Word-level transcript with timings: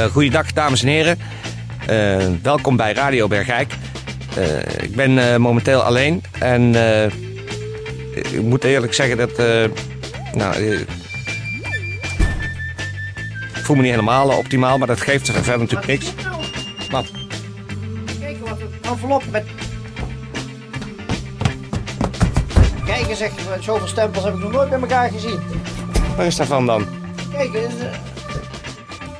Uh, 0.00 0.06
goeiedag, 0.06 0.52
dames 0.52 0.82
en 0.82 0.88
heren. 0.88 1.18
Uh, 1.90 2.26
welkom 2.42 2.76
bij 2.76 2.92
Radio 2.92 3.28
Bergijk. 3.28 3.72
Uh, 4.38 4.58
ik 4.82 4.94
ben 4.94 5.40
momenteel 5.40 5.80
alleen 5.80 6.22
en 6.38 6.74
ik 8.14 8.42
moet 8.42 8.64
eerlijk 8.64 8.94
zeggen 8.94 9.16
dat. 9.16 9.36
nou, 10.34 10.62
ik 10.62 10.86
voel 13.62 13.76
me 13.76 13.82
niet 13.82 13.90
helemaal 13.90 14.38
optimaal, 14.38 14.78
maar 14.78 14.86
dat 14.86 15.00
geeft 15.00 15.30
verder 15.30 15.58
natuurlijk 15.58 15.86
niks. 15.86 16.12
Wat? 16.90 17.06
Kijk 18.20 18.48
wat 18.48 18.60
een 18.60 18.90
envelop 18.90 19.22
met. 19.30 19.44
Kijk 22.84 23.08
eens, 23.08 23.20
echt, 23.20 23.40
zoveel 23.60 23.88
stempels 23.88 24.24
heb 24.24 24.34
ik 24.34 24.40
nog 24.40 24.52
nooit 24.52 24.68
bij 24.68 24.80
elkaar 24.80 25.10
gezien. 25.10 25.40
Waar 26.16 26.26
is 26.26 26.36
dat 26.36 26.46
van 26.46 26.66
dan? 26.66 26.86
Kijk. 27.32 27.50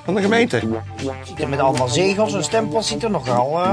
Van 0.04 0.14
de 0.14 0.20
gemeente. 0.20 0.82
Ziet 1.24 1.40
er 1.40 1.48
met 1.48 1.58
allemaal 1.58 1.88
zegels 1.88 2.34
en 2.34 2.44
stempels 2.44 2.88
ziet 2.88 3.02
er 3.02 3.10
nogal. 3.10 3.64
Uh, 3.64 3.72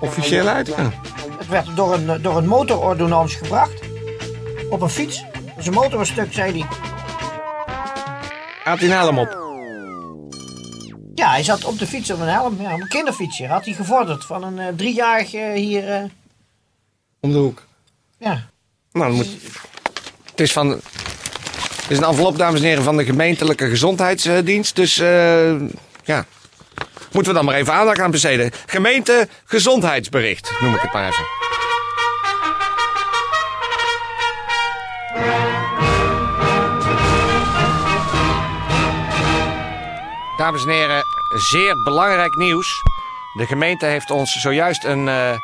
Officieel 0.00 0.46
uit. 0.46 0.66
Ja. 0.66 0.90
Het 1.38 1.48
werd 1.48 1.76
door 1.76 1.94
een, 1.94 2.22
door 2.22 2.36
een 2.36 2.46
motorordonnans 2.46 3.34
gebracht. 3.34 3.80
Op 4.70 4.80
een 4.80 4.90
fiets. 4.90 5.24
Zijn 5.58 5.74
motor 5.74 5.98
was 5.98 6.08
stuk, 6.08 6.32
zei 6.32 6.58
hij. 6.58 6.68
Had 8.64 8.78
hij 8.78 8.88
een 8.88 8.94
helm 8.94 9.18
op? 9.18 9.42
Ja, 11.14 11.30
hij 11.30 11.42
zat 11.42 11.64
op 11.64 11.78
de 11.78 11.86
fiets 11.86 12.10
op 12.10 12.20
een 12.20 12.28
helm. 12.28 12.60
Ja, 12.60 12.74
op 12.74 12.80
een 12.80 12.88
kinderfietsje. 12.88 13.46
Had 13.46 13.64
hij 13.64 13.74
gevorderd 13.74 14.24
van 14.24 14.44
een 14.44 14.58
uh, 14.58 14.66
driejarige 14.76 15.52
hier. 15.54 16.10
Om 17.20 17.32
de 17.32 17.38
hoek. 17.38 17.62
Ja. 18.18 18.48
Nou, 18.92 19.06
dan 19.06 19.16
moet... 19.16 19.28
Het 20.30 20.40
is 20.40 20.52
van. 20.52 20.80
Het 21.84 21.92
is 21.92 21.98
een 21.98 22.04
envelop, 22.04 22.38
dames 22.38 22.60
en 22.60 22.66
heren, 22.66 22.82
van 22.82 22.96
de 22.96 23.04
gemeentelijke 23.04 23.68
gezondheidsdienst. 23.68 24.76
Dus 24.76 24.98
uh, 24.98 25.60
ja, 26.04 26.24
moeten 27.12 27.32
we 27.32 27.38
dan 27.38 27.44
maar 27.44 27.54
even 27.54 27.72
aandacht 27.72 28.00
aan 28.00 28.10
besteden. 28.10 28.50
Gemeente 28.66 29.28
gezondheidsbericht, 29.44 30.52
noem 30.60 30.74
ik 30.74 30.80
het 30.80 30.92
maar 30.92 31.08
even. 31.08 31.24
Dames 40.36 40.64
en 40.64 40.70
heren, 40.70 41.02
zeer 41.50 41.82
belangrijk 41.82 42.34
nieuws. 42.34 42.82
De 43.36 43.46
gemeente 43.46 43.86
heeft 43.86 44.10
ons 44.10 44.32
zojuist 44.32 44.84
een 44.84 45.06
uh, 45.06 45.38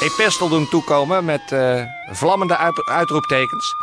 epistel 0.00 0.48
doen 0.48 0.68
toekomen 0.68 1.24
met 1.24 1.50
uh, 1.52 1.82
vlammende 2.12 2.56
uit 2.56 2.86
uitroeptekens. 2.88 3.74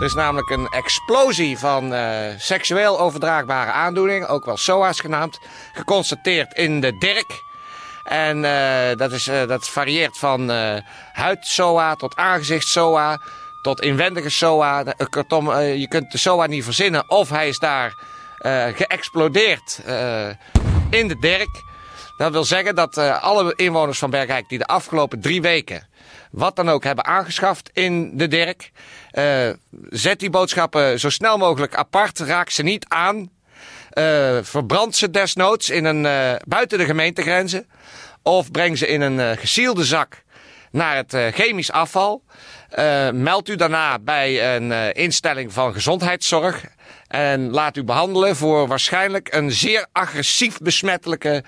Er 0.00 0.06
is 0.06 0.14
namelijk 0.14 0.50
een 0.50 0.68
explosie 0.68 1.58
van 1.58 1.92
uh, 1.92 2.18
seksueel 2.38 3.00
overdraagbare 3.00 3.70
aandoeningen, 3.70 4.28
ook 4.28 4.44
wel 4.44 4.56
SOA's 4.56 5.00
genaamd, 5.00 5.38
geconstateerd 5.72 6.52
in 6.52 6.80
de 6.80 6.98
Dirk. 6.98 7.42
En 8.04 8.44
uh, 8.44 8.96
dat, 8.96 9.12
is, 9.12 9.28
uh, 9.28 9.46
dat 9.46 9.68
varieert 9.68 10.18
van 10.18 10.50
huid-SOA 11.12 11.94
tot 11.94 12.16
aangezicht-SOA 12.16 13.20
tot 13.62 13.80
inwendige 13.80 14.30
SOA. 14.30 14.84
Kortom, 15.10 15.58
je 15.60 15.88
kunt 15.88 16.12
de 16.12 16.18
SOA 16.18 16.46
niet 16.46 16.64
verzinnen 16.64 17.10
of 17.10 17.28
hij 17.28 17.48
is 17.48 17.58
daar 17.58 17.94
geëxplodeerd 18.74 19.80
in 20.90 21.08
de 21.08 21.16
Dirk. 21.20 21.62
Dat 22.16 22.32
wil 22.32 22.44
zeggen 22.44 22.74
dat 22.74 22.98
alle 22.98 23.54
inwoners 23.56 23.98
van 23.98 24.10
Bergijk 24.10 24.48
die 24.48 24.58
de 24.58 24.66
afgelopen 24.66 25.20
drie 25.20 25.42
weken 25.42 25.88
wat 26.30 26.56
dan 26.56 26.68
ook 26.68 26.84
hebben 26.84 27.04
aangeschaft 27.04 27.70
in 27.72 28.16
de 28.16 28.28
Dirk. 28.28 28.70
Uh, 29.12 29.50
zet 29.88 30.20
die 30.20 30.30
boodschappen 30.30 31.00
zo 31.00 31.10
snel 31.10 31.38
mogelijk 31.38 31.74
apart. 31.74 32.18
Raak 32.18 32.50
ze 32.50 32.62
niet 32.62 32.84
aan. 32.88 33.16
Uh, 33.18 34.38
verbrand 34.42 34.96
ze 34.96 35.10
desnoods 35.10 35.70
in 35.70 35.84
een, 35.84 36.04
uh, 36.04 36.32
buiten 36.46 36.78
de 36.78 36.84
gemeentegrenzen. 36.84 37.68
Of 38.22 38.50
breng 38.50 38.78
ze 38.78 38.86
in 38.86 39.00
een 39.00 39.36
gesielde 39.38 39.84
zak 39.84 40.22
naar 40.70 40.96
het 40.96 41.34
chemisch 41.34 41.72
afval. 41.72 42.22
meld 43.12 43.48
u 43.48 43.56
daarna 43.56 43.98
bij 43.98 44.56
een 44.56 44.94
instelling 44.94 45.52
van 45.52 45.72
gezondheidszorg. 45.72 46.64
En 47.06 47.50
laat 47.50 47.76
u 47.76 47.84
behandelen 47.84 48.36
voor 48.36 48.66
waarschijnlijk 48.66 49.34
een 49.34 49.52
zeer 49.52 49.86
agressief 49.92 50.58
besmettelijke 50.58 51.44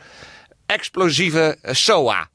explosieve 0.66 1.56
SOA. 1.62 2.28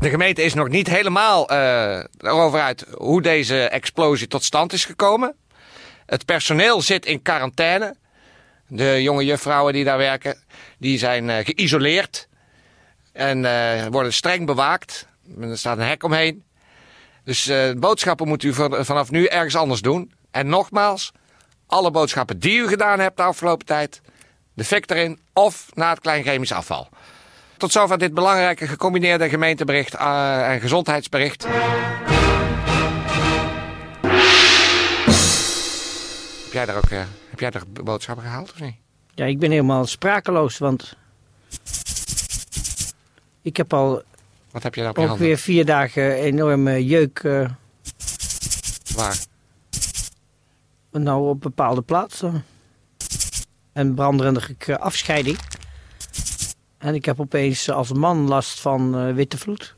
De 0.00 0.10
gemeente 0.10 0.42
is 0.42 0.54
nog 0.54 0.68
niet 0.68 0.88
helemaal 0.88 1.52
uh, 1.52 1.98
erover 2.18 2.60
uit 2.60 2.86
hoe 2.96 3.22
deze 3.22 3.68
explosie 3.68 4.26
tot 4.26 4.44
stand 4.44 4.72
is 4.72 4.84
gekomen. 4.84 5.36
Het 6.06 6.24
personeel 6.24 6.82
zit 6.82 7.06
in 7.06 7.22
quarantaine. 7.22 7.96
De 8.66 9.02
jonge 9.02 9.24
juffrouwen 9.24 9.72
die 9.72 9.84
daar 9.84 9.98
werken, 9.98 10.36
die 10.78 10.98
zijn 10.98 11.28
uh, 11.28 11.36
geïsoleerd. 11.36 12.28
En 13.12 13.42
uh, 13.42 13.86
worden 13.86 14.12
streng 14.12 14.46
bewaakt. 14.46 15.06
Er 15.40 15.58
staat 15.58 15.78
een 15.78 15.84
hek 15.84 16.02
omheen. 16.02 16.44
Dus 17.24 17.52
boodschappen 17.76 18.28
moet 18.28 18.42
u 18.42 18.52
vanaf 18.70 19.10
nu 19.10 19.26
ergens 19.26 19.56
anders 19.56 19.80
doen. 19.80 20.12
En 20.30 20.48
nogmaals, 20.48 21.12
alle 21.66 21.90
boodschappen 21.90 22.38
die 22.38 22.58
u 22.58 22.68
gedaan 22.68 23.00
hebt 23.00 23.16
de 23.16 23.22
afgelopen 23.22 23.66
tijd, 23.66 24.00
de 24.54 24.64
fik 24.64 24.90
erin 24.90 25.20
of 25.32 25.66
naar 25.74 25.90
het 25.90 26.00
klein 26.00 26.22
chemisch 26.22 26.52
afval. 26.52 26.88
Tot 27.60 27.72
zover 27.72 27.98
dit 27.98 28.14
belangrijke 28.14 28.66
gecombineerde 28.66 29.28
gemeentebericht 29.28 29.94
uh, 29.94 30.52
en 30.52 30.60
gezondheidsbericht. 30.60 31.46
Heb 36.44 36.52
jij 36.52 36.66
daar 36.66 36.76
ook 36.76 36.90
uh, 36.90 37.02
heb 37.30 37.40
jij 37.40 37.50
daar 37.50 37.62
boodschappen 37.84 38.24
gehaald 38.24 38.52
of 38.52 38.60
niet? 38.60 38.74
Ja, 39.14 39.24
ik 39.24 39.38
ben 39.38 39.50
helemaal 39.50 39.86
sprakeloos, 39.86 40.58
want 40.58 40.96
ik 43.42 43.56
heb 43.56 43.72
al 43.72 44.02
Wat 44.50 44.62
heb 44.62 44.74
je 44.74 44.80
daar 44.80 44.90
op 44.90 44.96
je 44.96 45.02
ook 45.02 45.08
handen? 45.08 45.26
weer 45.26 45.38
vier 45.38 45.64
dagen 45.64 46.14
enorme 46.14 46.84
jeuk. 46.84 47.22
Uh, 47.22 47.48
Waar? 48.94 49.18
Nou, 50.90 51.28
op 51.28 51.40
bepaalde 51.40 51.82
plaatsen. 51.82 52.44
En 53.72 53.94
branderende 53.94 54.56
afscheiding. 54.78 55.38
En 56.80 56.94
ik 56.94 57.04
heb 57.04 57.20
opeens 57.20 57.70
als 57.70 57.92
man 57.92 58.28
last 58.28 58.60
van 58.60 59.06
uh, 59.06 59.14
witte 59.14 59.38
vloed. 59.38 59.74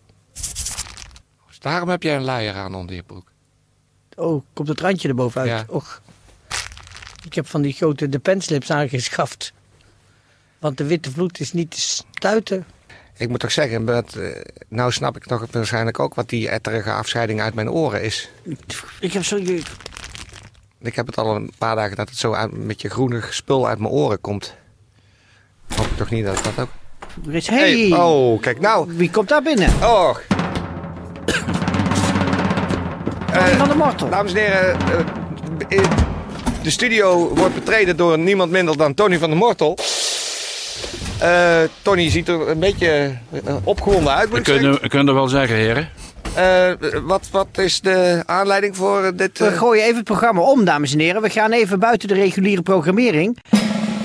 Dus 1.46 1.58
daarom 1.58 1.88
heb 1.88 2.02
jij 2.02 2.16
een 2.16 2.24
luier 2.24 2.54
aan 2.54 2.74
onder 2.74 2.94
je 2.94 3.02
broek. 3.02 3.30
Oh, 4.16 4.44
komt 4.52 4.68
het 4.68 4.80
randje 4.80 5.08
erbovenuit. 5.08 5.48
Ja. 5.48 5.64
Och. 5.68 6.02
Ik 7.24 7.34
heb 7.34 7.46
van 7.46 7.62
die 7.62 7.72
grote 7.72 8.08
depenslips 8.08 8.70
aangeschaft. 8.70 9.52
Want 10.58 10.78
de 10.78 10.84
witte 10.84 11.10
vloed 11.10 11.40
is 11.40 11.52
niet 11.52 11.70
te 11.70 11.80
stuiten. 11.80 12.66
Ik 13.16 13.28
moet 13.28 13.40
toch 13.40 13.52
zeggen, 13.52 13.84
dat, 13.84 14.14
uh, 14.14 14.40
nou 14.68 14.92
snap 14.92 15.16
ik 15.16 15.24
toch 15.24 15.46
waarschijnlijk 15.50 15.98
ook 15.98 16.14
wat 16.14 16.28
die 16.28 16.48
etterige 16.48 16.92
afscheiding 16.92 17.40
uit 17.40 17.54
mijn 17.54 17.70
oren 17.70 18.02
is. 18.02 18.30
Ik 19.00 19.12
heb 19.12 19.24
zo... 19.24 19.36
Ik 20.78 20.94
heb 20.94 21.06
het 21.06 21.18
al 21.18 21.36
een 21.36 21.52
paar 21.58 21.76
dagen 21.76 21.96
dat 21.96 22.08
het 22.08 22.18
zo 22.18 22.32
uit, 22.32 22.52
met 22.52 22.80
je 22.80 22.88
groenig 22.88 23.34
spul 23.34 23.68
uit 23.68 23.78
mijn 23.78 23.90
oren 23.92 24.20
komt. 24.20 24.54
Hoop 25.74 25.86
ik 25.86 25.96
toch 25.96 26.10
niet 26.10 26.24
dat 26.24 26.44
dat 26.44 26.58
ook... 26.58 26.70
Hey. 27.30 27.42
hey. 27.44 27.92
Oh, 27.92 28.40
kijk 28.40 28.60
nou. 28.60 28.86
Wie 28.96 29.10
komt 29.10 29.28
daar 29.28 29.42
binnen? 29.42 29.68
Oh. 29.82 30.16
uh, 33.30 33.46
van 33.58 33.68
de 33.68 33.74
Mortel. 33.74 34.08
Dames 34.08 34.32
en 34.32 34.38
heren, 34.38 34.76
uh, 35.70 35.84
de 36.62 36.70
studio 36.70 37.34
wordt 37.34 37.54
betreden 37.54 37.96
door 37.96 38.18
niemand 38.18 38.50
minder 38.50 38.76
dan 38.76 38.94
Tony 38.94 39.18
van 39.18 39.28
der 39.28 39.38
Mortel. 39.38 39.78
Uh, 41.22 41.56
Tony 41.82 42.10
ziet 42.10 42.28
er 42.28 42.48
een 42.48 42.58
beetje 42.58 43.16
opgewonden 43.64 44.14
uit. 44.14 44.30
We 44.30 44.40
kunnen, 44.40 44.80
we 44.80 44.88
kunnen 44.88 45.14
wel 45.14 45.28
zeggen, 45.28 45.56
heren. 45.56 45.88
wat, 47.06 47.28
wat 47.30 47.48
is 47.56 47.80
de 47.80 48.22
aanleiding 48.26 48.76
voor 48.76 49.16
dit? 49.16 49.38
We 49.38 49.50
gooien 49.50 49.82
even 49.82 49.96
het 49.96 50.04
programma 50.04 50.40
om, 50.40 50.64
dames 50.64 50.92
en 50.92 50.98
heren. 50.98 51.22
We 51.22 51.30
gaan 51.30 51.52
even 51.52 51.78
buiten 51.78 52.08
de 52.08 52.14
reguliere 52.14 52.62
programmering. 52.62 53.38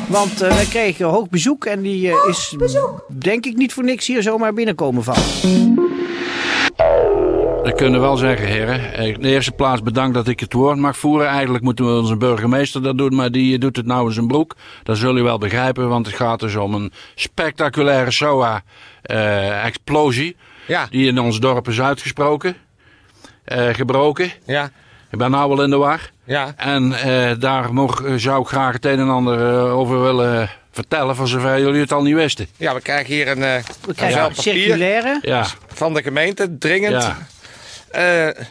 Want 0.07 0.43
uh, 0.43 0.53
wij 0.53 0.65
kregen 0.65 1.05
hoog 1.05 1.29
bezoek 1.29 1.65
en 1.65 1.81
die 1.81 2.07
uh, 2.07 2.13
is 2.29 2.55
denk 3.07 3.45
ik 3.45 3.55
niet 3.55 3.73
voor 3.73 3.83
niks 3.83 4.07
hier 4.07 4.21
zomaar 4.21 4.53
binnenkomen 4.53 5.03
vallen. 5.03 5.23
ik 7.63 7.75
kan 7.75 7.99
wel 7.99 8.17
zeggen, 8.17 8.47
heren. 8.47 8.93
Eh, 8.93 9.07
In 9.07 9.21
de 9.21 9.29
eerste 9.29 9.51
plaats 9.51 9.81
bedankt 9.81 10.13
dat 10.13 10.27
ik 10.27 10.39
het 10.39 10.53
woord 10.53 10.77
mag 10.77 10.97
voeren. 10.97 11.27
Eigenlijk 11.27 11.63
moeten 11.63 11.85
we 11.85 11.99
onze 11.99 12.15
burgemeester 12.17 12.83
dat 12.83 12.97
doen, 12.97 13.15
maar 13.15 13.31
die 13.31 13.57
doet 13.57 13.75
het 13.75 13.85
nou 13.85 14.07
in 14.07 14.13
zijn 14.13 14.27
broek. 14.27 14.55
Dat 14.83 14.97
zul 14.97 15.15
je 15.17 15.23
wel 15.23 15.37
begrijpen, 15.37 15.89
want 15.89 16.05
het 16.05 16.15
gaat 16.15 16.39
dus 16.39 16.55
om 16.55 16.73
een 16.73 16.91
spectaculaire 17.15 18.11
SOA-explosie. 18.11 20.35
Ja, 20.67 20.87
die 20.89 21.07
in 21.07 21.19
ons 21.19 21.39
dorp 21.39 21.67
is 21.67 21.81
uitgesproken. 21.81 22.55
eh, 23.43 23.67
gebroken. 23.73 24.31
ja, 24.45 24.71
Ik 25.11 25.17
ben 25.17 25.31
nou 25.31 25.49
wel 25.49 25.63
in 25.63 25.69
de 25.69 25.75
war. 25.77 26.11
ja. 26.23 26.53
En 26.57 26.93
eh, 26.93 27.31
daar 27.39 27.73
mocht, 27.73 28.03
zou 28.15 28.41
ik 28.41 28.47
graag 28.47 28.73
het 28.73 28.85
een 28.85 28.99
en 28.99 29.09
ander 29.09 29.47
eh, 29.55 29.77
over 29.77 30.01
willen 30.01 30.49
vertellen, 30.71 31.15
voor 31.15 31.27
zover 31.27 31.59
jullie 31.59 31.81
het 31.81 31.91
al 31.91 32.01
niet 32.01 32.15
wisten. 32.15 32.47
Ja, 32.57 32.73
we 32.73 32.81
krijgen 32.81 33.13
hier 33.13 33.27
een, 33.27 33.43
eh 33.43 33.63
We 33.85 33.93
krijgen 33.93 34.23
een 34.25 34.35
circulaire. 34.35 35.19
Ja, 35.21 35.45
van 35.67 35.93
de 35.93 36.01
gemeente, 36.03 36.57
dringend. 36.57 37.03
ja. 37.03 37.17
Eh, 37.91 38.43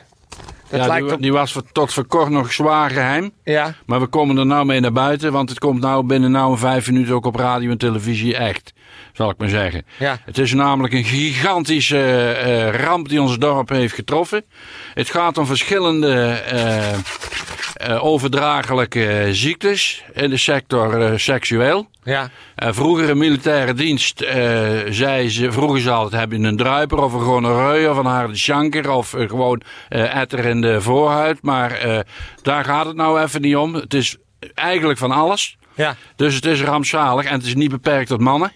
dat 0.70 0.80
ja 0.80 0.86
lijkt 0.86 1.04
die, 1.06 1.14
op... 1.14 1.22
die 1.22 1.32
was 1.32 1.52
voor- 1.52 1.72
tot 1.72 1.92
voor 1.92 2.06
kort 2.06 2.30
nog 2.30 2.52
zwaar 2.52 2.90
geheim. 2.90 3.30
Ja, 3.44 3.74
Maar 3.86 4.00
we 4.00 4.06
komen 4.06 4.38
er 4.38 4.46
nou 4.46 4.64
mee 4.66 4.80
naar 4.80 4.92
buiten, 4.92 5.32
want 5.32 5.48
het 5.48 5.58
komt 5.58 5.80
nou 5.80 6.04
binnen 6.06 6.30
nou 6.30 6.50
een 6.52 6.58
vijf 6.58 6.86
minuten 6.86 7.14
ook 7.14 7.26
op 7.26 7.36
radio 7.36 7.70
en 7.70 7.78
televisie 7.78 8.36
echt. 8.36 8.72
Zal 9.12 9.30
ik 9.30 9.38
maar 9.38 9.48
zeggen. 9.48 9.86
ja, 9.98 10.18
Het 10.24 10.38
is 10.38 10.52
namelijk 10.52 10.94
een 10.94 11.04
gigantische 11.04 12.32
eh, 12.32 12.70
ramp 12.84 13.08
die 13.08 13.20
ons 13.20 13.38
dorp 13.38 13.68
heeft 13.68 13.94
getroffen. 13.94 14.44
Het 14.94 15.10
gaat 15.10 15.38
om 15.38 15.46
verschillende 15.46 16.12
eh, 16.30 18.04
overdraaglijke 18.04 19.28
ziektes 19.30 20.04
in 20.12 20.30
de 20.30 20.36
sector 20.36 21.20
seksueel. 21.20 21.88
ja, 22.04 22.30
vroeger 22.56 23.08
in 23.08 23.18
militaire 23.18 23.74
dienst 23.74 24.24
zei 24.90 25.30
ze, 25.30 25.52
vroegen 25.52 25.80
ze 25.80 25.90
altijd, 25.90 26.20
heb 26.20 26.32
je 26.32 26.38
een 26.38 26.56
druiper 26.56 26.98
of 26.98 27.12
een 27.12 27.20
gonorreu 27.20 27.88
of 27.88 27.96
een 27.96 28.04
harde 28.06 28.34
chanker 28.36 28.90
of 28.90 29.14
gewoon 29.18 29.62
etter 29.88 30.44
in 30.44 30.60
de 30.60 30.80
voorhuid. 30.80 31.42
Maar 31.42 32.04
daar 32.42 32.64
gaat 32.64 32.86
het 32.86 32.96
nou 32.96 33.20
even 33.20 33.40
niet 33.40 33.56
om. 33.56 33.74
Het 33.74 33.94
is 33.94 34.16
eigenlijk 34.54 34.98
van 34.98 35.10
alles. 35.10 35.56
ja. 35.74 35.96
Dus 36.16 36.34
het 36.34 36.44
is 36.46 36.62
rampzalig 36.62 37.24
en 37.24 37.32
het 37.32 37.44
is 37.46 37.54
niet 37.54 37.70
beperkt 37.70 38.08
tot 38.08 38.20
mannen. 38.20 38.52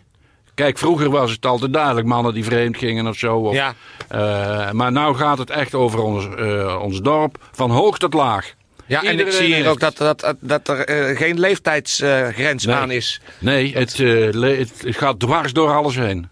Kijk, 0.61 0.79
vroeger 0.79 1.11
was 1.11 1.31
het 1.31 1.47
altijd 1.47 1.73
duidelijk 1.73 2.07
mannen 2.07 2.35
die 2.35 2.45
vreemd 2.45 2.77
gingen 2.77 3.07
of 3.07 3.17
zo. 3.19 3.37
Of, 3.37 3.55
Ja. 3.55 3.75
eh, 4.09 4.71
maar 4.71 4.93
nu 4.93 5.15
gaat 5.15 5.39
het 5.39 5.51
echt 5.51 5.75
over 5.75 6.01
ons, 6.03 6.29
eh, 6.39 6.79
ons 6.83 7.01
dorp, 7.01 7.37
van 7.53 7.71
hoog 7.71 7.99
tot 7.99 8.15
laag. 8.15 8.55
Ja, 8.87 9.03
en 9.03 9.19
ik 9.21 9.33
zie 9.33 9.55
hier 9.55 9.69
ook 9.69 9.81
dat, 9.81 9.97
dat, 9.97 10.35
dat 10.41 10.69
er 10.69 10.85
eh, 10.85 11.17
geen 11.17 11.41
leeftijdsgrens 11.41 12.65
Nee. 12.67 12.75
aan 12.75 12.91
is. 12.91 13.21
Nee, 13.39 13.73
het, 13.77 13.97
het, 13.97 14.73
het 14.85 14.97
gaat 14.97 15.21
dwars 15.21 15.53
door 15.53 15.75
alles 15.75 15.97
heen. 15.97 16.29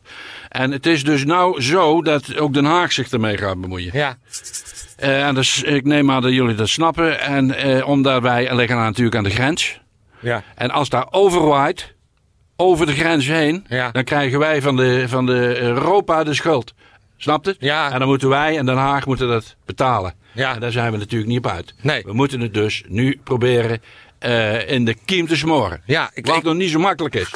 En 0.49 0.71
het 0.71 0.87
is 0.87 1.05
dus 1.05 1.25
nou 1.25 1.63
zo 1.63 2.03
dat 2.03 2.37
ook 2.37 2.55
Den 2.55 2.65
Haag 2.65 2.93
zich 2.93 3.11
ermee 3.11 3.37
gaat 3.39 3.61
bemoeien. 3.61 3.91
Ja, 3.93 4.17
en 4.97 5.35
dus, 5.35 5.63
ik 5.63 5.85
neem 5.85 6.11
aan 6.11 6.23
dat 6.23 6.33
jullie 6.33 6.55
dat 6.55 6.69
snappen. 6.69 7.21
En 7.21 7.55
eh, 7.57 7.89
omdat 7.89 8.23
wij 8.23 8.55
liggen 8.55 8.77
natuurlijk 8.77 9.17
aan 9.17 9.25
de 9.25 9.31
grens. 9.31 9.81
ja, 10.21 10.43
En 10.55 10.71
als 10.71 10.89
daar 10.89 11.07
overwaait, 11.11 11.95
over 12.61 12.87
de 12.87 12.93
grens 12.93 13.27
heen, 13.27 13.65
Ja. 13.69 13.91
dan 13.91 14.05
krijgen 14.05 14.39
wij 14.39 14.63
van 14.63 14.77
de, 14.77 15.05
van 15.09 15.27
de 15.27 15.61
Europa 15.61 16.25
de 16.25 16.35
schuld. 16.35 16.75
Snapt 17.17 17.47
het? 17.47 17.57
Ja. 17.59 17.93
En 17.93 17.99
dan 17.99 18.09
moeten 18.09 18.29
wij 18.29 18.59
en 18.59 18.67
Den 18.67 18.77
Haag 18.77 19.07
moeten 19.07 19.29
dat 19.29 19.57
betalen. 19.67 20.15
Ja. 20.33 20.55
En 20.55 20.61
daar 20.61 20.73
zijn 20.73 20.93
we 20.93 20.99
natuurlijk 20.99 21.31
niet 21.31 21.39
op 21.39 21.47
uit. 21.51 21.75
Nee. 21.83 22.03
We 22.05 22.13
moeten 22.13 22.41
het 22.41 22.55
dus 22.55 22.83
nu 22.89 23.21
proberen 23.25 23.83
eh, 24.19 24.71
in 24.71 24.85
de 24.85 24.95
kiem 25.05 25.27
te 25.27 25.37
smoren. 25.37 25.83
Ja, 25.87 26.11
ik- 26.15 26.27
Wat 26.27 26.37
ik- 26.37 26.43
nog 26.43 26.55
niet 26.55 26.71
zo 26.71 26.79
makkelijk 26.79 27.15
is. 27.15 27.31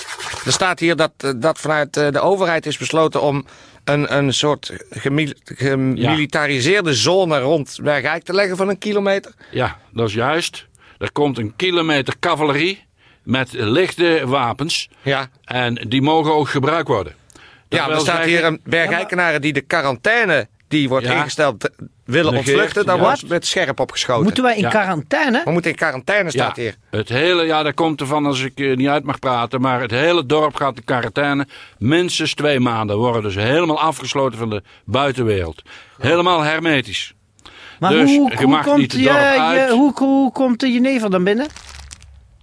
Er 0.44 0.52
staat 0.52 0.78
hier 0.78 0.96
dat, 0.96 1.12
eh, 1.16 1.30
dat 1.36 1.58
vanuit 1.58 1.96
eh, 1.96 2.10
de 2.10 2.20
overheid 2.20 2.66
is 2.66 2.78
besloten 2.78 3.22
om 3.22 3.46
een, 3.84 4.16
een 4.16 4.32
soort 4.34 4.72
gemil- 4.90 5.32
gemilitariseerde 5.44 6.94
zone 6.94 7.38
rond 7.40 7.78
Bergijk 7.82 8.22
te 8.22 8.34
leggen 8.34 8.56
van 8.56 8.68
een 8.68 8.78
kilometer. 8.78 9.32
Ja, 9.50 9.78
dat 9.92 10.08
is 10.08 10.14
juist. 10.14 10.66
Er 10.98 11.12
komt 11.12 11.38
een 11.38 11.52
kilometer 11.56 12.14
cavalerie 12.20 12.84
met 13.22 13.52
lichte 13.52 14.22
wapens. 14.24 14.88
Ja, 15.02 15.28
En 15.44 15.74
die 15.88 16.02
mogen 16.02 16.34
ook 16.34 16.48
gebruikt 16.48 16.88
worden. 16.88 17.14
Dat 17.68 17.80
ja 17.80 17.90
er 17.90 18.00
staat 18.00 18.24
hier 18.24 18.44
een 18.44 18.60
Bergijkenaren 18.64 19.40
die 19.40 19.52
de 19.52 19.60
quarantaine 19.60 20.48
die 20.68 20.88
wordt 20.88 21.06
Ja. 21.06 21.12
ingesteld 21.12 21.70
willen 22.04 22.32
Negeert, 22.32 22.48
ontvluchten. 22.48 22.86
Dan 22.86 22.96
ja. 22.96 23.02
wordt 23.02 23.28
met 23.28 23.46
scherp 23.46 23.80
opgeschoten. 23.80 24.22
Moeten 24.22 24.42
wij 24.42 24.54
in 24.54 24.60
Ja. 24.60 24.68
quarantaine? 24.68 25.40
We 25.44 25.50
moeten 25.50 25.70
in 25.70 25.76
quarantaine 25.76 26.30
staat 26.30 26.56
ja, 26.56 26.62
hier. 26.62 26.74
Het 26.90 27.08
hele, 27.08 27.44
ja, 27.44 27.62
dat 27.62 27.74
komt 27.74 28.00
ervan 28.00 28.26
als 28.26 28.42
ik 28.42 28.58
eh, 28.58 28.76
niet 28.76 28.88
uit 28.88 29.04
mag 29.04 29.18
praten. 29.18 29.60
Maar 29.60 29.80
het 29.80 29.90
hele 29.90 30.26
dorp 30.26 30.54
gaat 30.54 30.76
in 30.76 30.84
quarantaine. 30.84 31.46
Minstens 31.78 32.34
twee 32.34 32.60
maanden. 32.60 32.96
Worden 32.96 33.22
dus 33.22 33.34
helemaal 33.34 33.80
afgesloten 33.80 34.38
van 34.38 34.50
de 34.50 34.62
buitenwereld. 34.84 35.62
Helemaal 35.98 36.40
hermetisch. 36.40 37.14
Maar 37.78 37.90
Dus, 37.90 38.10
hoe, 38.16 38.30
je 38.30 38.36
hoe, 38.36 38.46
mag 38.46 38.64
niet 38.64 38.74
komt 38.74 38.92
het 38.92 39.00
je, 39.00 39.08
je, 39.08 39.66
hoe, 39.70 39.92
hoe 39.94 40.32
komt 40.32 40.60
de 40.60 40.72
jenever 40.72 41.10
dan 41.10 41.24
binnen? 41.24 41.46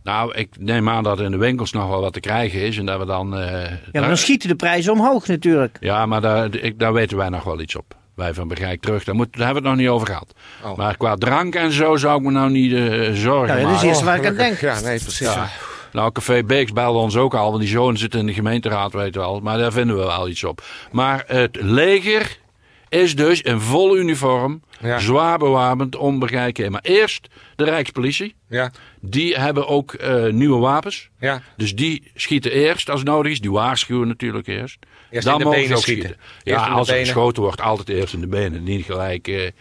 Nou, 0.03 0.35
ik 0.35 0.49
neem 0.59 0.89
aan 0.89 1.03
dat 1.03 1.19
in 1.19 1.31
de 1.31 1.37
winkels 1.37 1.71
nog 1.71 1.87
wel 1.89 2.01
wat 2.01 2.13
te 2.13 2.19
krijgen 2.19 2.61
is. 2.61 2.77
En 2.77 2.85
dat 2.85 2.99
we 2.99 3.05
dan... 3.05 3.37
eh, 3.37 3.41
Ja, 3.51 3.69
maar 3.69 3.79
daar- 3.91 4.07
dan 4.07 4.17
schieten 4.17 4.49
de 4.49 4.55
prijzen 4.55 4.91
omhoog 4.91 5.27
natuurlijk. 5.27 5.77
Ja, 5.79 6.05
maar 6.05 6.21
daar, 6.21 6.55
ik, 6.55 6.79
daar 6.79 6.93
weten 6.93 7.17
wij 7.17 7.29
nog 7.29 7.43
wel 7.43 7.59
iets 7.61 7.75
op. 7.75 7.97
Wij 8.15 8.33
van 8.33 8.47
Begijk 8.47 8.81
terug, 8.81 9.03
daar, 9.03 9.15
moet, 9.15 9.33
daar 9.33 9.45
hebben 9.45 9.63
we 9.63 9.69
het 9.69 9.77
nog 9.77 9.85
niet 9.87 9.95
over 9.95 10.07
gehad. 10.07 10.33
Oh. 10.63 10.77
Maar 10.77 10.97
qua 10.97 11.15
drank 11.15 11.55
en 11.55 11.71
zo 11.71 11.95
zou 11.95 12.17
ik 12.17 12.25
me 12.25 12.31
nou 12.31 12.49
niet 12.49 12.73
eh, 12.73 13.11
zorgen 13.13 13.59
Ja, 13.59 13.67
dat 13.67 13.75
is 13.75 13.81
eerste 13.81 14.05
waar 14.05 14.17
ik 14.17 14.25
aan 14.25 14.35
denk. 14.35 14.59
Ja, 14.59 14.79
nee, 14.79 14.99
precies. 14.99 15.19
Ja. 15.33 15.47
Nou, 15.91 16.11
Café 16.11 16.43
Beeks 16.43 16.73
belde 16.73 16.99
ons 16.99 17.15
ook 17.15 17.33
al, 17.33 17.47
want 17.49 17.59
die 17.61 17.69
zoon 17.71 17.97
zit 17.97 18.15
in 18.15 18.25
de 18.25 18.33
gemeenteraad, 18.33 18.93
weet 18.93 19.13
je 19.13 19.19
wel. 19.19 19.39
Maar 19.39 19.57
daar 19.57 19.71
vinden 19.71 19.97
we 19.97 20.03
wel 20.05 20.29
iets 20.29 20.43
op. 20.43 20.61
Maar 20.91 21.23
het 21.27 21.57
leger 21.61 22.37
is 22.89 23.15
dus 23.15 23.41
in 23.41 23.59
vol 23.59 23.97
uniform, 23.97 24.61
Ja. 24.81 24.99
zwaar 24.99 25.37
bewapend, 25.37 25.97
heen. 26.57 26.71
Maar 26.71 26.81
eerst 26.83 27.27
de 27.55 27.63
Rijkspolitie, 27.63 28.35
Ja, 28.49 28.71
die 29.01 29.35
hebben 29.35 29.67
ook 29.67 29.93
eh, 29.93 30.25
nieuwe 30.25 30.59
wapens. 30.59 31.09
ja. 31.19 31.41
Dus 31.57 31.75
die 31.75 32.11
schieten 32.15 32.51
eerst 32.51 32.89
als 32.89 33.03
nodig 33.03 33.31
is. 33.31 33.41
Die 33.41 33.51
waarschuwen 33.51 34.07
natuurlijk 34.07 34.47
eerst. 34.47 34.77
Eerst 35.09 35.25
Dan 35.25 35.33
in 35.33 35.39
de 35.39 35.45
mogen 35.45 35.61
benen 35.61 35.67
ze 35.67 35.75
ook 35.75 35.81
schieten. 35.89 36.15
ja, 36.43 36.65
de 36.65 36.71
als 36.71 36.89
er 36.89 36.97
geschoten 36.97 37.41
wordt, 37.43 37.61
altijd 37.61 37.89
eerst 37.89 38.13
in 38.13 38.19
de 38.21 38.27
benen. 38.27 38.63
Niet 38.63 38.85
gelijk 38.85 39.27
eh, 39.27 39.51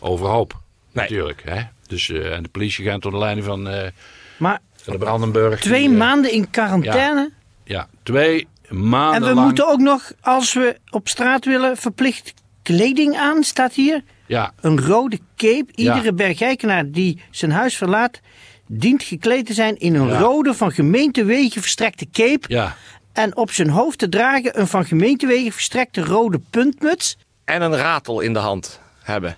overhoop. 0.00 0.52
Nee. 0.92 1.04
Natuurlijk. 1.04 1.42
Hè? 1.44 1.62
Dus, 1.86 2.10
eh, 2.10 2.32
en 2.32 2.42
de 2.42 2.48
politie 2.48 2.84
gaat 2.84 3.04
onder 3.04 3.20
leiding 3.20 3.46
van, 3.46 3.68
eh, 3.68 3.90
Maar 4.36 4.58
van 4.76 4.92
de 4.92 4.98
Brandenburg. 4.98 5.60
twee 5.60 5.88
die, 5.88 5.96
maanden 5.96 6.32
in 6.32 6.50
quarantaine. 6.50 7.30
Ja, 7.64 7.88
twee 8.02 8.48
maanden 8.68 9.14
En 9.22 9.28
we 9.28 9.34
lang. 9.34 9.46
moeten 9.46 9.68
ook 9.68 9.80
nog, 9.80 10.12
als 10.20 10.52
we 10.54 10.76
op 10.90 11.08
straat 11.08 11.44
willen, 11.44 11.76
verplicht 11.76 12.34
kleding 12.62 13.16
aan, 13.16 13.42
staat 13.44 13.74
hier. 13.74 14.02
Ja, 14.26 14.52
Een 14.60 14.80
rode 14.80 15.18
cape. 15.36 15.66
Ja. 15.72 15.94
Iedere 15.94 16.12
bergijkenaar 16.14 16.90
die 16.90 17.20
zijn 17.30 17.50
huis 17.50 17.76
verlaat, 17.76 18.20
dient 18.68 19.02
gekleed 19.02 19.46
te 19.46 19.52
zijn 19.52 19.76
in 19.76 19.94
een 19.94 20.08
Ja. 20.08 20.18
rode 20.18 20.54
van 20.54 20.72
gemeentewegen 20.72 21.60
verstrekte 21.60 22.06
cape. 22.12 22.44
ja. 22.48 22.76
En 23.12 23.36
op 23.36 23.50
zijn 23.50 23.68
hoofd 23.68 23.98
te 23.98 24.08
dragen 24.08 24.60
een 24.60 24.66
van 24.66 24.84
gemeentewegen 24.84 25.52
verstrekte 25.52 26.00
rode 26.04 26.40
puntmuts. 26.50 27.16
En 27.44 27.62
een 27.62 27.76
ratel 27.76 28.20
in 28.20 28.32
de 28.32 28.38
hand 28.38 28.80
hebben. 29.02 29.36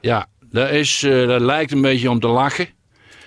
Ja, 0.00 0.26
dat, 0.50 0.70
is, 0.70 1.02
eh, 1.02 1.26
dat 1.26 1.40
lijkt 1.40 1.72
een 1.72 1.80
beetje 1.80 2.10
om 2.10 2.20
te 2.20 2.26
lachen. 2.28 2.68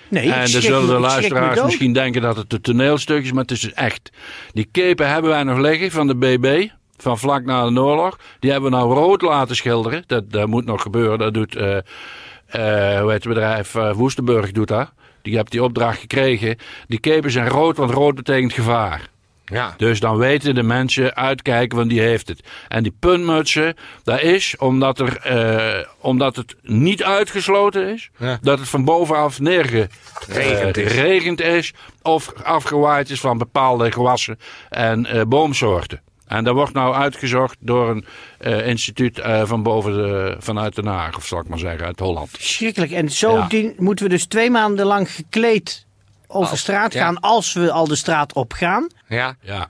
Nee, 0.08 0.32
en 0.32 0.38
dan 0.52 0.62
zullen 0.62 0.86
de 0.86 0.98
luisteraars 0.98 1.62
misschien 1.62 1.92
denken 1.92 2.22
dat 2.22 2.36
het 2.36 2.52
een 2.52 2.60
toneelstuk 2.60 3.24
is, 3.24 3.32
maar 3.32 3.42
het 3.42 3.50
is 3.50 3.60
dus 3.60 3.72
echt. 3.72 4.10
Die 4.52 4.68
kepen 4.72 5.08
hebben 5.10 5.30
wij 5.30 5.42
nog 5.42 5.58
liggen 5.58 5.90
van 5.90 6.06
de 6.06 6.16
BB, 6.16 6.68
van 6.96 7.18
vlak 7.18 7.44
na 7.44 7.70
de 7.70 7.80
oorlog. 7.80 8.18
Die 8.38 8.50
hebben 8.50 8.70
we 8.70 8.76
nou 8.76 8.94
rood 8.94 9.22
laten 9.22 9.56
schilderen. 9.56 10.04
Dat, 10.06 10.30
dat 10.32 10.46
moet 10.48 10.64
nog 10.64 10.82
gebeuren. 10.82 11.18
Dat 11.18 11.34
doet, 11.34 11.56
eh, 11.56 11.76
eh, 11.76 13.00
hoe 13.00 13.10
heet 13.10 13.24
het 13.24 13.34
bedrijf, 13.34 13.72
Woestenburg 13.72 14.52
doet 14.52 14.68
dat. 14.68 14.92
Die 15.24 15.36
heeft 15.36 15.50
die 15.50 15.62
opdracht 15.62 16.00
gekregen. 16.00 16.56
Die 16.86 16.98
kepen 16.98 17.30
zijn 17.30 17.48
rood, 17.48 17.76
want 17.76 17.90
rood 17.90 18.14
betekent 18.14 18.52
gevaar. 18.52 19.08
Ja. 19.44 19.74
Dus 19.76 20.00
dan 20.00 20.16
weten 20.16 20.54
de 20.54 20.62
mensen 20.62 21.14
uitkijken, 21.16 21.78
want 21.78 21.90
die 21.90 22.00
heeft 22.00 22.28
het. 22.28 22.40
En 22.68 22.82
die 22.82 22.96
puntmutsen, 22.98 23.76
dat 24.04 24.22
is 24.22 24.56
omdat, 24.56 24.98
er, 24.98 25.16
eh, 25.16 25.86
omdat 25.98 26.36
het 26.36 26.56
niet 26.62 27.02
uitgesloten 27.02 27.88
is. 27.88 28.10
Ja. 28.18 28.38
Dat 28.42 28.58
het 28.58 28.68
van 28.68 28.84
bovenaf 28.84 29.40
neergeregend 29.40 30.76
Regend 30.76 31.40
is. 31.40 31.56
is. 31.56 31.74
Of 32.02 32.32
afgewaaid 32.42 33.10
is 33.10 33.20
van 33.20 33.38
bepaalde 33.38 33.92
gewassen 33.92 34.38
en 34.68 35.06
eh, 35.06 35.22
boomsoorten. 35.22 36.02
En 36.26 36.44
dat 36.44 36.54
wordt 36.54 36.72
nou 36.72 36.94
uitgezocht 36.94 37.56
door 37.60 37.90
een 37.90 38.04
eh, 38.38 38.66
instituut 38.66 39.18
eh, 39.18 39.42
van 39.46 39.62
boven 39.62 39.92
de, 39.92 40.36
vanuit 40.38 40.74
Den 40.74 40.86
Haag, 40.86 41.16
of 41.16 41.26
zal 41.26 41.40
ik 41.40 41.48
maar 41.48 41.58
zeggen, 41.58 41.86
uit 41.86 41.98
Holland. 41.98 42.30
Schrikkelijk. 42.38 42.92
En 42.92 43.10
zo 43.10 43.36
Ja. 43.36 43.46
dien- 43.46 43.74
moeten 43.78 44.04
we 44.04 44.10
dus 44.10 44.24
twee 44.26 44.50
maanden 44.50 44.86
lang 44.86 45.10
gekleed 45.10 45.86
over 46.26 46.58
straat 46.58 46.92
ja. 46.92 47.04
gaan 47.04 47.20
als 47.20 47.52
we 47.52 47.70
al 47.72 47.86
de 47.88 47.96
straat 47.96 48.32
op 48.32 48.52
gaan. 48.52 48.86
Ja. 49.08 49.36
Ja. 49.40 49.68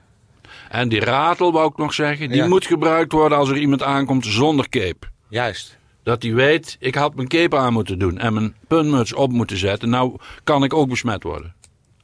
En 0.69 0.89
die 0.89 0.99
ratel, 0.99 1.51
wou 1.51 1.67
ik 1.69 1.77
nog 1.77 1.93
zeggen, 1.93 2.27
die 2.29 2.37
Ja. 2.37 2.47
moet 2.47 2.65
gebruikt 2.65 3.11
worden 3.11 3.37
als 3.37 3.49
er 3.49 3.57
iemand 3.57 3.83
aankomt 3.83 4.25
zonder 4.25 4.69
cape. 4.69 5.07
Juist. 5.29 5.77
Dat 6.03 6.23
hij 6.23 6.33
weet, 6.33 6.77
ik 6.79 6.95
had 6.95 7.15
mijn 7.15 7.27
cape 7.27 7.57
aan 7.57 7.73
moeten 7.73 7.99
doen 7.99 8.17
en 8.17 8.33
mijn 8.33 8.55
puntmuts 8.67 9.13
op 9.13 9.31
moeten 9.31 9.57
zetten. 9.57 9.89
Nou 9.89 10.15
kan 10.43 10.63
ik 10.63 10.73
ook 10.73 10.89
besmet 10.89 11.23
worden. 11.23 11.53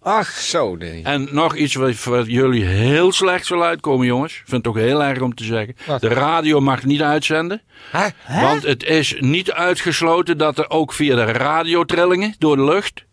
Ach, 0.03 0.29
Zo, 0.29 0.75
nee. 0.75 1.03
En 1.03 1.27
nog 1.31 1.55
iets 1.55 1.75
wat, 1.75 2.03
wat 2.03 2.25
jullie 2.27 2.65
heel 2.65 3.11
slecht 3.11 3.45
zal 3.45 3.63
uitkomen, 3.63 4.05
jongens. 4.05 4.33
Ik 4.33 4.43
vind 4.45 4.65
het 4.65 4.67
ook 4.67 4.81
heel 4.81 5.03
erg 5.03 5.21
om 5.21 5.35
te 5.35 5.43
zeggen. 5.43 5.75
Wat? 5.85 6.01
De 6.01 6.07
radio 6.07 6.59
mag 6.59 6.83
niet 6.83 7.01
uitzenden. 7.01 7.61
Hè? 7.91 8.07
Want 8.41 8.63
het 8.63 8.83
is 8.83 9.15
niet 9.19 9.51
uitgesloten 9.51 10.37
dat 10.37 10.57
er 10.57 10.69
ook 10.69 10.93
via 10.93 11.15
de 11.15 11.25
radiotrillingen 11.25 12.35
door 12.37 12.55
de 12.55 12.63
lucht 12.63 13.05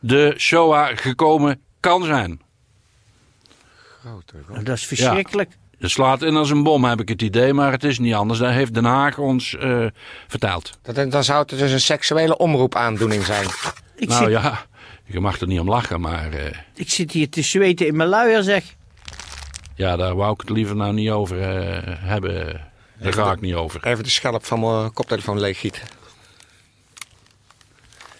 de 0.00 0.34
SOA 0.36 0.94
gekomen 0.94 1.60
kan 1.80 2.04
zijn. 2.04 2.40
dat 4.64 4.76
is 4.76 4.86
verschrikkelijk. 4.86 5.50
Het 5.78 5.90
slaat 5.90 6.22
in 6.22 6.36
als 6.36 6.50
een 6.50 6.62
bom, 6.62 6.84
heb 6.84 7.00
ik 7.00 7.08
het 7.08 7.22
idee, 7.22 7.52
maar 7.52 7.72
het 7.72 7.84
is 7.84 7.98
niet 7.98 8.14
anders. 8.14 8.38
Dat 8.38 8.50
heeft 8.50 8.74
Den 8.74 8.84
Haag 8.84 9.18
ons 9.18 9.56
eh, 9.56 9.86
verteld. 10.26 10.78
Dat, 10.82 11.10
dan 11.10 11.24
zou 11.24 11.38
het 11.38 11.48
dus 11.48 11.72
een 11.72 11.80
seksuele 11.80 12.36
omroepaandoening 12.36 13.24
zijn. 13.24 13.46
Ik, 13.96 14.08
nou 14.08 14.30
ja, 14.30 14.66
je 15.06 15.20
mag 15.20 15.40
er 15.40 15.46
niet 15.46 15.60
om 15.60 15.68
lachen, 15.68 16.00
maar 16.00 16.32
eh, 16.32 16.58
ik 16.74 16.90
zit 16.90 17.12
hier 17.12 17.28
te 17.28 17.42
zweten 17.42 17.86
in 17.86 17.96
mijn 17.96 18.08
luier, 18.08 18.42
zeg. 18.42 18.64
ja, 19.74 19.96
daar 19.96 20.14
wou 20.14 20.32
ik 20.32 20.40
het 20.40 20.50
liever 20.50 20.76
nou 20.76 20.92
niet 20.92 21.10
over 21.10 21.40
eh, 21.40 21.94
hebben. 21.98 22.60
Daar 22.98 23.12
ga 23.12 23.32
ik 23.32 23.40
niet 23.40 23.54
over. 23.54 23.86
Even 23.86 24.04
de 24.04 24.10
schelp 24.10 24.44
van 24.44 24.60
mijn 24.60 24.92
koptelefoon 24.92 25.40
leeggieten. 25.40 25.82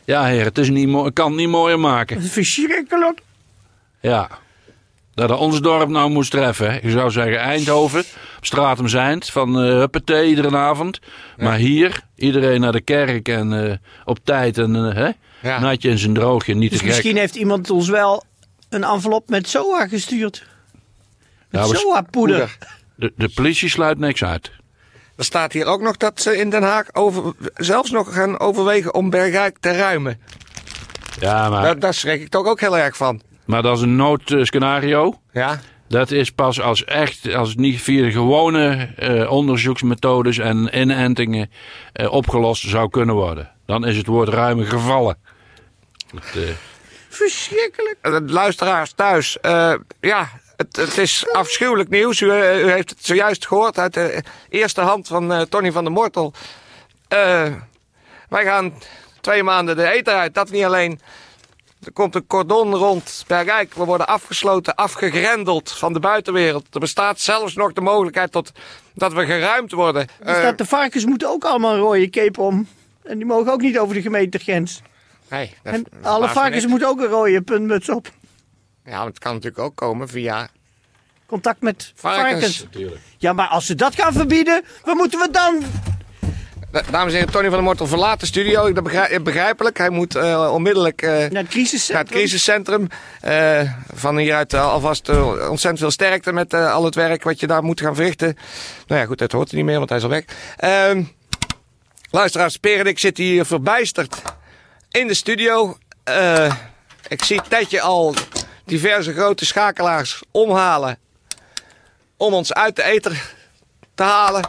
Ja, 0.05 0.25
heer, 0.25 0.45
het 0.45 0.59
is 0.59 0.71
niet 0.71 1.13
kan 1.13 1.27
het 1.27 1.37
niet 1.37 1.49
mooier 1.49 1.81
maken. 1.81 2.17
Dat 2.17 2.25
is 2.25 2.33
verschrikkelijk. 2.33 3.21
Ja. 4.01 4.39
Dat 5.17 5.31
er 5.31 5.37
ons 5.37 5.61
dorp 5.61 5.89
nou 5.89 6.11
moest 6.11 6.31
treffen. 6.31 6.71
hè. 6.73 6.79
Je 6.83 6.91
zou 6.91 7.11
zeggen 7.11 7.39
Eindhoven, 7.39 8.01
op 8.37 8.45
Stratum 8.47 8.89
Zijnd, 8.89 9.31
van 9.31 9.65
uh, 9.65 9.71
huppatee 9.73 10.29
iedere 10.29 10.57
avond. 10.57 10.99
Maar 11.37 11.57
hier, 11.57 12.01
iedereen 12.17 12.61
naar 12.61 12.73
de 12.73 12.81
kerk 12.81 13.29
en 13.29 13.71
eh, 13.71 13.77
op 14.05 14.19
tijd 14.25 14.59
en 14.59 14.77
eh, 14.77 14.95
hè? 14.95 15.11
Ja. 15.49 15.59
natje 15.61 15.89
in 15.89 15.99
zijn 15.99 16.15
droogje, 16.15 16.55
niet 16.55 16.71
Dus 16.71 16.79
te 16.79 16.85
gek. 16.85 16.95
misschien 16.95 17.17
heeft 17.17 17.35
iemand 17.35 17.71
ons 17.71 17.89
wel 17.89 18.25
een 18.69 18.85
envelop 18.85 19.29
met 19.29 19.49
SOA 19.49 19.87
gestuurd. 19.89 20.47
Met 21.51 21.61
Ja, 21.65 21.69
we- 21.69 21.77
SOA-poeder. 21.77 22.37
Poeder. 22.39 22.57
De, 22.95 23.13
de 23.17 23.29
politie 23.35 23.69
sluit 23.69 23.99
niks 23.99 24.25
uit. 24.25 24.51
Er 25.17 25.25
staat 25.25 25.53
hier 25.53 25.67
ook 25.67 25.81
nog 25.81 25.97
dat 25.97 26.21
ze 26.21 26.37
in 26.39 26.51
Den 26.51 26.63
Haag 26.63 26.87
over, 26.95 27.33
zelfs 27.55 27.91
nog 27.91 28.15
gaan 28.15 28.39
overwegen 28.39 28.95
om 28.95 29.11
Bergijk 29.11 29.57
te 29.61 29.73
ruimen. 29.77 30.21
Ja, 31.21 31.49
maar, 31.49 31.63
Daar, 31.63 31.79
daar 31.79 31.95
schrik 31.95 32.21
ik 32.21 32.29
toch 32.29 32.47
ook 32.47 32.61
heel 32.61 32.79
erg 32.79 32.97
van. 32.97 33.21
Maar 33.47 33.63
dat 33.63 33.77
is 33.77 33.83
een 33.83 33.97
noodscenario. 33.97 35.21
Ja? 35.33 35.61
Dat 35.89 36.11
is 36.11 36.31
pas 36.31 36.61
als 36.61 36.85
echt, 36.85 37.35
als 37.35 37.49
het 37.49 37.59
niet 37.59 37.83
via 37.83 38.03
de 38.03 38.11
gewone 38.11 38.89
eh, 38.97 39.31
onderzoeksmethodes 39.31 40.39
en 40.39 40.81
inentingen 40.81 41.51
eh, 41.93 42.13
opgelost 42.13 42.69
zou 42.69 42.91
kunnen 42.91 43.15
worden. 43.15 43.51
Dan 43.67 43.87
is 43.87 43.97
het 43.97 44.07
woord 44.07 44.29
ruimen 44.29 44.67
gevallen. 44.67 45.17
Het, 46.15 46.43
eh, 46.43 46.51
Verschrikkelijk. 47.09 47.97
Eh, 48.01 48.17
Luisteraars 48.27 48.93
thuis, 48.93 49.41
eh, 49.41 49.75
ja, 50.01 50.29
het, 50.57 50.77
het 50.77 50.99
is 50.99 51.27
afschuwelijk 51.33 51.89
nieuws. 51.89 52.21
U, 52.21 52.27
u 52.33 52.71
heeft 52.71 52.91
het 52.91 53.05
zojuist 53.05 53.47
gehoord 53.47 53.79
uit 53.79 53.95
de 53.95 54.23
eerste 54.49 54.81
hand 54.81 55.07
van 55.09 55.33
eh, 55.33 55.41
Tony 55.41 55.73
van 55.73 55.85
der 55.85 55.93
Mortel. 55.93 56.33
Eh, 57.09 57.53
wij 58.29 58.45
gaan 58.45 58.73
twee 59.21 59.43
maanden 59.43 59.77
de 59.77 59.93
eten 59.93 60.15
uit. 60.15 60.35
Dat 60.35 60.51
niet 60.51 60.65
alleen. 60.65 61.01
Er 61.85 61.93
komt 61.93 62.15
een 62.15 62.27
cordon 62.27 62.75
rond 62.75 63.25
Bergijk. 63.27 63.75
We 63.75 63.85
worden 63.85 64.07
afgesloten, 64.07 64.75
afgegrendeld 64.75 65.73
van 65.73 65.93
de 65.93 66.01
buitenwereld. 66.01 66.67
Er 66.75 66.81
bestaat 66.81 67.21
zelfs 67.21 67.55
nog 67.55 67.73
de 67.73 67.81
mogelijkheid 67.81 68.33
tot, 68.33 68.53
dat 68.95 69.13
we 69.13 69.27
geruimd 69.27 69.73
worden. 69.73 70.07
Dus 70.25 70.37
Eh, 70.37 70.43
dat 70.43 70.59
de 70.59 70.67
varkens 70.67 71.05
moeten 71.05 71.29
ook 71.29 71.45
allemaal 71.45 71.75
een 71.75 71.81
rode 71.81 72.11
cape 72.11 72.41
om. 72.41 72.69
En 73.03 73.17
die 73.17 73.27
mogen 73.27 73.53
ook 73.53 73.61
niet 73.61 73.79
over 73.79 73.95
de 73.95 74.03
gemeentegrens. 74.03 74.83
nee, 75.31 75.55
dat 75.63 75.75
En 75.75 75.87
alle 76.03 76.29
varkens 76.29 76.67
moeten 76.67 76.89
ook 76.89 77.01
een 77.01 77.07
rode 77.09 77.43
puntmuts 77.43 77.89
op. 77.89 78.09
Ja, 78.85 78.97
maar 78.97 79.07
het 79.07 79.19
kan 79.19 79.33
natuurlijk 79.35 79.63
ook 79.63 79.77
komen 79.77 80.09
via 80.09 80.49
Contact 81.27 81.61
met 81.61 81.93
varkens. 81.95 82.59
varkens. 82.59 82.93
Ja, 83.19 83.33
maar 83.33 83.49
als 83.49 83.67
ze 83.67 83.75
dat 83.75 83.95
gaan 83.95 84.13
verbieden, 84.13 84.65
wat 84.85 84.95
moeten 84.97 85.19
we 85.19 85.31
dan? 85.31 85.63
Da- 86.77 86.83
Dames 86.91 87.13
en 87.13 87.19
heren, 87.19 87.33
Tony 87.33 87.45
van 87.45 87.53
der 87.55 87.63
Mortel 87.63 87.87
verlaat 87.87 88.21
de 88.21 88.27
studio. 88.27 88.73
Dat 88.73 88.85
begrijp- 88.85 89.25
begrijpelijk. 89.25 89.79
Hij 89.79 89.91
moet 89.91 90.15
eh, 90.15 90.51
onmiddellijk 90.53 91.03
eh, 91.03 91.09
Naar 91.11 91.19
het 91.21 91.31
naar 91.31 91.43
het 91.43 91.49
crisiscentrum. 91.51 92.07
crisiscentrum. 92.07 92.89
Eh, 93.21 93.61
van 93.95 94.17
hieruit 94.17 94.53
eh, 94.53 94.71
alvast 94.73 95.09
eh, 95.09 95.27
ontzettend 95.29 95.79
veel 95.79 95.91
sterkte 95.91 96.33
met 96.33 96.53
eh, 96.53 96.73
al 96.75 96.85
het 96.85 96.95
werk 96.95 97.23
wat 97.23 97.41
je 97.41 97.47
daar 97.47 97.63
moet 97.63 97.81
gaan 97.81 97.95
verrichten. 97.95 98.37
Nou 98.87 99.01
ja, 99.01 99.07
goed, 99.07 99.19
dat 99.19 99.33
hoort 99.33 99.49
hij 99.51 99.59
niet 99.59 99.69
meer, 99.69 99.77
want 99.79 99.89
hij 99.89 99.99
is 99.99 100.05
al 100.05 100.11
weg. 100.11 100.25
Ehm 100.57 101.03
luisteraars, 102.11 102.57
Per 102.57 102.79
en 102.79 102.87
ik 102.87 102.99
zitten 102.99 103.25
hier 103.25 103.45
verbijsterd 103.45 104.23
in 104.91 105.07
de 105.07 105.15
studio. 105.15 105.77
Eh, 106.05 106.55
ik 107.09 107.25
zie 107.25 107.41
Tetje 107.49 107.81
al 107.81 108.15
diverse 108.65 109.13
grote 109.13 109.47
schakelaars 109.47 110.23
omhalen 110.31 110.99
om 112.17 112.35
ons 112.35 112.53
uit 112.53 112.77
de 112.77 112.83
eter 112.83 113.33
te 113.95 114.03
halen. 114.03 114.45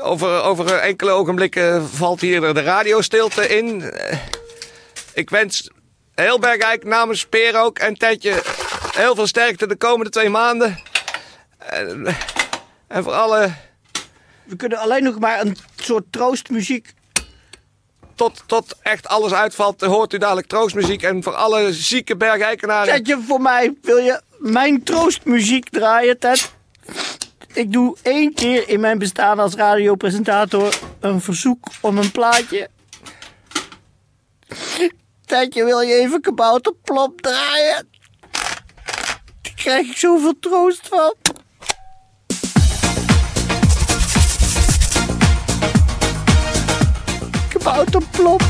Over, 0.00 0.42
over 0.42 0.78
enkele 0.78 1.10
ogenblikken 1.10 1.88
valt 1.88 2.20
hier 2.20 2.54
de 2.54 2.62
radiostilte 2.62 3.48
in. 3.56 3.82
Eh, 3.82 4.18
Ik 5.14 5.30
wens 5.30 5.70
heel 6.14 6.38
Bergijk 6.38 6.84
namens 6.84 7.26
Peer 7.26 7.60
ook 7.60 7.78
en 7.78 7.94
Tetje 7.94 8.42
heel 8.96 9.14
veel 9.14 9.26
sterkte 9.26 9.66
de 9.66 9.76
komende 9.76 10.10
twee 10.10 10.28
maanden. 10.28 10.78
En, 11.58 12.16
en 12.88 13.02
voor 13.02 13.12
alle 13.12 13.52
We 14.44 14.56
kunnen 14.56 14.78
alleen 14.78 15.02
nog 15.02 15.18
maar 15.18 15.40
een 15.40 15.56
soort 15.76 16.04
troostmuziek. 16.10 16.92
tot, 18.14 18.42
tot 18.46 18.74
echt 18.82 19.06
alles 19.08 19.32
uitvalt, 19.32 19.80
hoort 19.80 20.12
u 20.12 20.18
dadelijk 20.18 20.46
troostmuziek. 20.46 21.02
En 21.02 21.22
voor 21.22 21.34
alle 21.34 21.72
zieke 21.72 22.16
Bergijkenaren. 22.16 22.94
Zet 22.94 23.06
je 23.06 23.22
voor 23.26 23.40
mij, 23.40 23.74
wil 23.82 23.96
je 23.96 24.20
mijn 24.38 24.82
troostmuziek 24.82 25.68
draaien, 25.70 26.18
Ted? 26.18 26.56
Ik 27.52 27.72
doe 27.72 27.96
één 28.02 28.34
keer 28.34 28.68
in 28.68 28.80
mijn 28.80 28.98
bestaan 28.98 29.38
als 29.38 29.54
radiopresentator 29.54 30.78
een 31.00 31.20
verzoek 31.20 31.66
om 31.80 31.98
een 31.98 32.10
plaatje. 32.10 32.68
Tedje, 35.24 35.64
wil 35.64 35.80
je 35.80 35.94
even 35.94 36.20
kabouterplop 36.20 37.20
draaien? 37.20 37.88
Daar 39.42 39.52
krijg 39.54 39.86
ik 39.86 39.96
zoveel 39.96 40.38
troost 40.40 40.88
van. 40.88 41.14
Kabouterplop. 47.48 48.47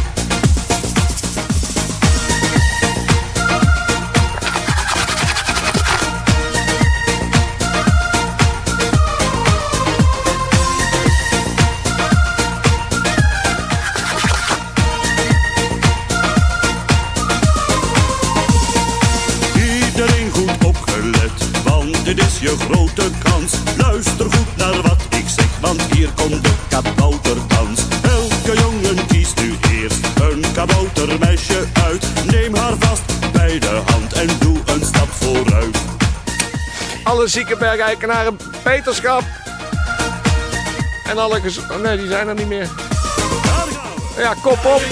De 33.75 33.93
hand 33.93 34.13
en 34.13 34.29
doe 34.39 34.57
een 34.65 34.85
stap 34.85 35.09
vooruit. 35.11 35.79
Alle 37.03 37.29
zieke 37.29 37.57
Bergijkenaren, 37.57 38.37
beterschap. 38.65 39.23
En 41.05 41.19
alle 41.19 41.41
gez... 41.41 41.59
oh, 41.59 41.81
nee, 41.83 41.97
die 41.97 42.09
zijn 42.09 42.29
er 42.29 42.35
niet 42.35 42.49
meer. 42.49 42.69
Ja, 44.17 44.35
kop 44.43 44.65
op. 44.65 44.83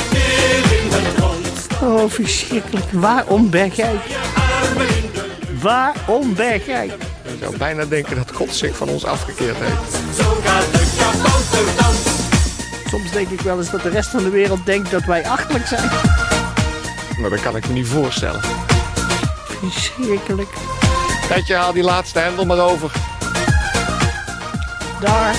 Oh, 1.83 2.11
verschrikkelijk. 2.11 2.85
Waarom 2.93 3.51
Bergijk? 3.51 4.01
Waarom 5.61 6.35
Bergijk? 6.35 6.93
Je 7.23 7.37
zou 7.41 7.57
bijna 7.57 7.85
denken 7.85 8.17
dat 8.17 8.33
God 8.33 8.55
zich 8.55 8.77
van 8.77 8.89
ons 8.89 9.05
afgekeerd 9.05 9.57
heeft. 9.59 10.19
Zo 10.19 10.37
gaat 10.45 10.73
de 10.73 10.95
kabouterdans. 10.99 11.99
Soms 12.91 13.13
denk 13.13 13.29
ik 13.29 13.41
wel 13.41 13.59
eens 13.59 13.71
dat 13.71 13.83
de 13.83 13.89
rest 13.89 14.11
van 14.11 14.23
de 14.23 14.31
wereld 14.31 14.67
denkt 14.67 14.91
dat 14.91 15.05
wij 15.05 15.29
achterlijk 15.29 15.67
zijn. 15.67 15.91
Maar 17.21 17.31
dat 17.31 17.41
kan 17.41 17.57
ik 17.57 17.69
me 17.69 17.73
niet 17.73 17.87
voorstellen. 17.87 18.66
Verschrikkelijk. 19.71 20.49
Tetje, 21.29 21.55
haal 21.55 21.73
die 21.73 21.83
laatste 21.83 22.19
hendel 22.19 22.45
maar 22.47 22.59
over. 22.59 22.93
Daar. 25.01 25.35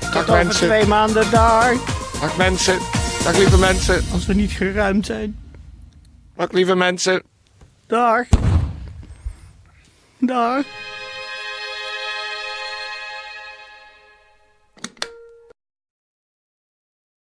Dag 0.00 0.10
Tot 0.10 0.22
over 0.22 0.44
mensen. 0.44 0.66
twee 0.66 0.86
maanden 0.86 1.30
daar. 1.30 1.76
Dag 2.20 2.36
mensen. 2.36 2.78
Dag 3.24 3.36
lieve 3.36 3.58
mensen. 3.58 4.04
Als 4.12 4.26
we 4.26 4.34
niet 4.34 4.50
geruimd 4.52 5.06
zijn. 5.06 5.38
Dag 6.36 6.50
lieve 6.50 6.74
mensen. 6.74 7.22
Daar. 7.86 8.28
Daar. 10.18 10.64